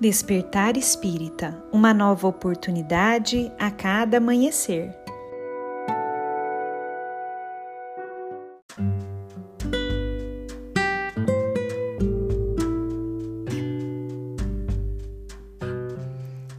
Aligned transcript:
Despertar 0.00 0.76
Espírita 0.76 1.60
uma 1.72 1.92
nova 1.92 2.28
oportunidade 2.28 3.50
a 3.58 3.68
cada 3.68 4.18
amanhecer. 4.18 4.96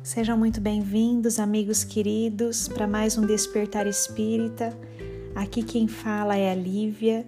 Sejam 0.04 0.38
muito 0.38 0.60
bem-vindos, 0.60 1.40
amigos 1.40 1.86
queridos, 1.86 2.68
para 2.68 2.86
mais 2.86 3.18
um 3.18 3.26
Despertar 3.26 3.88
Espírita. 3.88 4.78
Aqui 5.34 5.64
quem 5.64 5.88
fala 5.88 6.36
é 6.36 6.52
a 6.52 6.56
Lívia. 6.56 7.26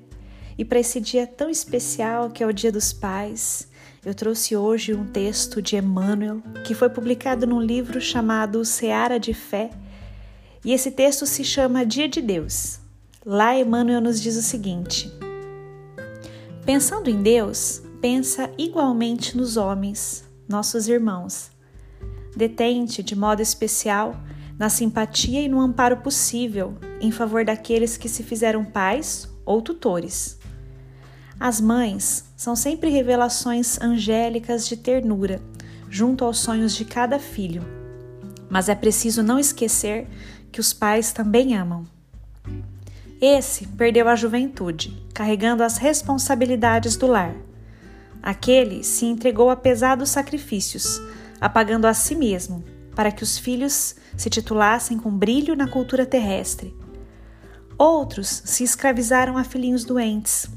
E 0.57 0.65
para 0.65 0.79
esse 0.79 0.99
dia 0.99 1.25
tão 1.25 1.49
especial 1.49 2.29
que 2.29 2.43
é 2.43 2.45
o 2.45 2.51
Dia 2.51 2.69
dos 2.69 2.91
Pais, 2.91 3.70
eu 4.03 4.15
trouxe 4.15 4.55
hoje 4.55 4.93
um 4.95 5.05
texto 5.05 5.61
de 5.61 5.75
Emmanuel 5.75 6.41
que 6.65 6.73
foi 6.73 6.89
publicado 6.89 7.45
num 7.45 7.61
livro 7.61 8.01
chamado 8.01 8.65
Seara 8.65 9.19
de 9.19 9.33
Fé, 9.33 9.69
e 10.65 10.73
esse 10.73 10.91
texto 10.91 11.25
se 11.25 11.43
chama 11.43 11.85
Dia 11.85 12.07
de 12.07 12.21
Deus. 12.21 12.79
Lá 13.23 13.55
Emmanuel 13.55 14.01
nos 14.01 14.19
diz 14.19 14.35
o 14.35 14.41
seguinte: 14.41 15.11
Pensando 16.65 17.09
em 17.09 17.21
Deus, 17.21 17.83
pensa 18.01 18.49
igualmente 18.57 19.37
nos 19.37 19.55
homens, 19.55 20.23
nossos 20.47 20.87
irmãos. 20.87 21.51
Detente 22.35 23.03
de 23.03 23.15
modo 23.15 23.41
especial 23.41 24.19
na 24.57 24.69
simpatia 24.69 25.41
e 25.41 25.47
no 25.47 25.59
amparo 25.59 25.97
possível 25.97 26.75
em 26.99 27.11
favor 27.11 27.43
daqueles 27.45 27.97
que 27.97 28.09
se 28.09 28.23
fizeram 28.23 28.63
pais 28.63 29.27
ou 29.45 29.61
tutores. 29.61 30.39
As 31.41 31.59
mães 31.59 32.23
são 32.37 32.55
sempre 32.55 32.91
revelações 32.91 33.81
angélicas 33.81 34.67
de 34.67 34.77
ternura, 34.77 35.41
junto 35.89 36.23
aos 36.23 36.37
sonhos 36.37 36.75
de 36.75 36.85
cada 36.85 37.17
filho. 37.17 37.65
Mas 38.47 38.69
é 38.69 38.75
preciso 38.75 39.23
não 39.23 39.39
esquecer 39.39 40.07
que 40.51 40.59
os 40.59 40.71
pais 40.71 41.11
também 41.11 41.57
amam. 41.57 41.87
Esse 43.19 43.65
perdeu 43.65 44.07
a 44.07 44.15
juventude, 44.15 45.03
carregando 45.15 45.63
as 45.63 45.77
responsabilidades 45.77 46.95
do 46.95 47.07
lar. 47.07 47.33
Aquele 48.21 48.83
se 48.83 49.07
entregou 49.07 49.49
a 49.49 49.55
pesados 49.55 50.11
sacrifícios, 50.11 51.01
apagando 51.39 51.87
a 51.87 51.93
si 51.95 52.13
mesmo, 52.13 52.63
para 52.95 53.11
que 53.11 53.23
os 53.23 53.39
filhos 53.39 53.95
se 54.15 54.29
titulassem 54.29 54.99
com 54.99 55.09
brilho 55.09 55.55
na 55.55 55.67
cultura 55.67 56.05
terrestre. 56.05 56.71
Outros 57.79 58.43
se 58.45 58.63
escravizaram 58.63 59.39
a 59.39 59.43
filhinhos 59.43 59.83
doentes, 59.83 60.47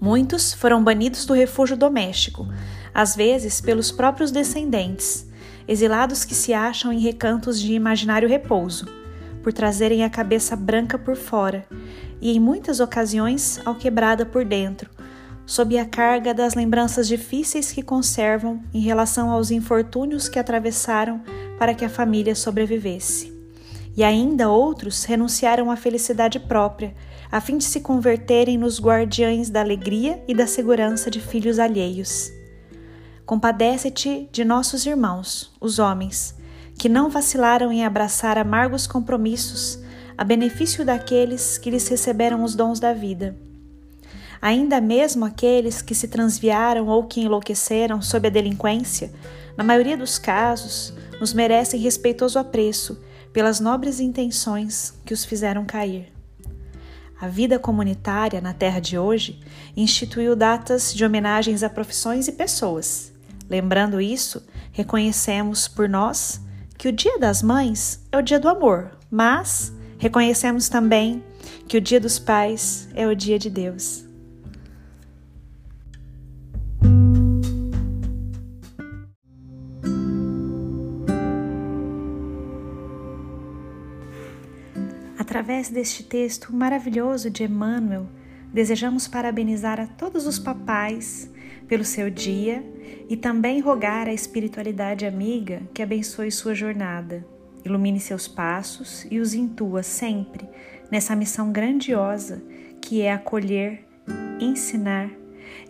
Muitos 0.00 0.54
foram 0.54 0.82
banidos 0.82 1.26
do 1.26 1.34
refúgio 1.34 1.76
doméstico, 1.76 2.48
às 2.94 3.14
vezes 3.14 3.60
pelos 3.60 3.92
próprios 3.92 4.30
descendentes, 4.30 5.28
exilados 5.68 6.24
que 6.24 6.34
se 6.34 6.54
acham 6.54 6.90
em 6.90 6.98
recantos 6.98 7.60
de 7.60 7.74
imaginário 7.74 8.26
repouso, 8.26 8.86
por 9.42 9.52
trazerem 9.52 10.02
a 10.02 10.08
cabeça 10.08 10.56
branca 10.56 10.98
por 10.98 11.16
fora 11.16 11.66
e, 12.18 12.34
em 12.34 12.40
muitas 12.40 12.80
ocasiões, 12.80 13.60
alquebrada 13.64 14.24
por 14.24 14.42
dentro, 14.42 14.88
sob 15.44 15.76
a 15.78 15.84
carga 15.84 16.32
das 16.32 16.54
lembranças 16.54 17.06
difíceis 17.06 17.70
que 17.70 17.82
conservam 17.82 18.62
em 18.72 18.80
relação 18.80 19.30
aos 19.30 19.50
infortúnios 19.50 20.30
que 20.30 20.38
atravessaram 20.38 21.20
para 21.58 21.74
que 21.74 21.84
a 21.84 21.90
família 21.90 22.34
sobrevivesse. 22.34 23.29
E 23.96 24.04
ainda 24.04 24.48
outros 24.48 25.04
renunciaram 25.04 25.70
à 25.70 25.76
felicidade 25.76 26.38
própria 26.38 26.94
a 27.30 27.40
fim 27.40 27.58
de 27.58 27.64
se 27.64 27.80
converterem 27.80 28.58
nos 28.58 28.80
guardiães 28.80 29.50
da 29.50 29.60
alegria 29.60 30.22
e 30.26 30.34
da 30.34 30.46
segurança 30.46 31.10
de 31.10 31.20
filhos 31.20 31.58
alheios. 31.58 32.32
Compadece-te 33.24 34.28
de 34.32 34.44
nossos 34.44 34.84
irmãos, 34.84 35.52
os 35.60 35.78
homens, 35.78 36.34
que 36.76 36.88
não 36.88 37.08
vacilaram 37.08 37.70
em 37.70 37.84
abraçar 37.84 38.36
amargos 38.36 38.86
compromissos 38.86 39.78
a 40.18 40.24
benefício 40.24 40.84
daqueles 40.84 41.56
que 41.56 41.70
lhes 41.70 41.86
receberam 41.86 42.42
os 42.42 42.54
dons 42.56 42.80
da 42.80 42.92
vida. 42.92 43.36
Ainda 44.42 44.80
mesmo 44.80 45.24
aqueles 45.24 45.82
que 45.82 45.94
se 45.94 46.08
transviaram 46.08 46.88
ou 46.88 47.04
que 47.04 47.20
enlouqueceram 47.20 48.02
sob 48.02 48.26
a 48.26 48.30
delinquência, 48.30 49.12
na 49.56 49.62
maioria 49.62 49.96
dos 49.96 50.18
casos, 50.18 50.92
nos 51.20 51.32
merecem 51.32 51.78
respeitoso 51.78 52.38
apreço 52.38 52.98
pelas 53.32 53.60
nobres 53.60 54.00
intenções 54.00 54.94
que 55.04 55.14
os 55.14 55.24
fizeram 55.24 55.64
cair. 55.64 56.12
A 57.20 57.28
vida 57.28 57.58
comunitária 57.58 58.40
na 58.40 58.54
Terra 58.54 58.80
de 58.80 58.96
hoje 58.98 59.40
instituiu 59.76 60.34
datas 60.34 60.94
de 60.94 61.04
homenagens 61.04 61.62
a 61.62 61.68
profissões 61.68 62.28
e 62.28 62.32
pessoas. 62.32 63.12
Lembrando 63.48 64.00
isso, 64.00 64.42
reconhecemos 64.72 65.68
por 65.68 65.88
nós 65.88 66.40
que 66.78 66.88
o 66.88 66.92
Dia 66.92 67.18
das 67.18 67.42
Mães 67.42 68.00
é 68.10 68.16
o 68.16 68.22
dia 68.22 68.40
do 68.40 68.48
amor, 68.48 68.92
mas 69.10 69.70
reconhecemos 69.98 70.70
também 70.70 71.22
que 71.68 71.76
o 71.76 71.80
Dia 71.80 72.00
dos 72.00 72.18
Pais 72.18 72.88
é 72.94 73.06
o 73.06 73.14
dia 73.14 73.38
de 73.38 73.50
Deus. 73.50 74.09
Através 85.20 85.68
deste 85.68 86.02
texto 86.02 86.50
maravilhoso 86.50 87.28
de 87.28 87.44
Emmanuel, 87.44 88.06
desejamos 88.54 89.06
parabenizar 89.06 89.78
a 89.78 89.86
todos 89.86 90.26
os 90.26 90.38
papais 90.38 91.30
pelo 91.68 91.84
seu 91.84 92.08
dia 92.08 92.64
e 93.06 93.18
também 93.18 93.60
rogar 93.60 94.08
à 94.08 94.14
espiritualidade 94.14 95.04
amiga 95.04 95.60
que 95.74 95.82
abençoe 95.82 96.32
sua 96.32 96.54
jornada, 96.54 97.22
ilumine 97.62 98.00
seus 98.00 98.26
passos 98.26 99.06
e 99.10 99.20
os 99.20 99.34
intua 99.34 99.82
sempre 99.82 100.48
nessa 100.90 101.14
missão 101.14 101.52
grandiosa 101.52 102.42
que 102.80 103.02
é 103.02 103.12
acolher, 103.12 103.86
ensinar 104.40 105.10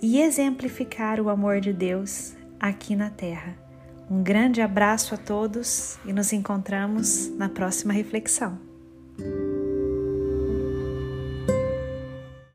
e 0.00 0.20
exemplificar 0.20 1.20
o 1.20 1.28
amor 1.28 1.60
de 1.60 1.72
Deus 1.72 2.36
aqui 2.60 2.94
na 2.94 3.10
Terra. 3.10 3.58
Um 4.08 4.22
grande 4.22 4.62
abraço 4.62 5.12
a 5.12 5.18
todos 5.18 5.98
e 6.06 6.12
nos 6.12 6.32
encontramos 6.32 7.28
na 7.36 7.48
próxima 7.48 7.92
reflexão. 7.92 8.69
thank 9.20 9.34
you. 9.34 9.49